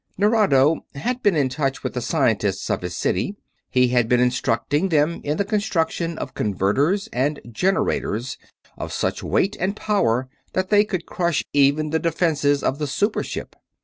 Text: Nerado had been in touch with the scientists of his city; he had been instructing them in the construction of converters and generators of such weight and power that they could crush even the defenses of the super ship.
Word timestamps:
Nerado 0.17 0.79
had 0.95 1.21
been 1.21 1.35
in 1.35 1.47
touch 1.47 1.83
with 1.83 1.93
the 1.93 2.01
scientists 2.01 2.71
of 2.71 2.81
his 2.81 2.97
city; 2.97 3.35
he 3.69 3.89
had 3.89 4.09
been 4.09 4.19
instructing 4.19 4.89
them 4.89 5.21
in 5.23 5.37
the 5.37 5.45
construction 5.45 6.17
of 6.17 6.33
converters 6.33 7.07
and 7.13 7.39
generators 7.51 8.39
of 8.79 8.91
such 8.91 9.21
weight 9.21 9.55
and 9.59 9.75
power 9.75 10.27
that 10.53 10.69
they 10.71 10.83
could 10.85 11.05
crush 11.05 11.45
even 11.53 11.91
the 11.91 11.99
defenses 11.99 12.63
of 12.63 12.79
the 12.79 12.87
super 12.87 13.21
ship. 13.21 13.55